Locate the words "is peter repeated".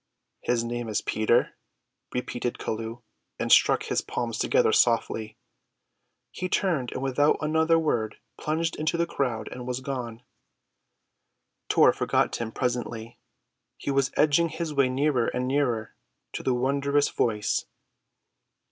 0.89-2.57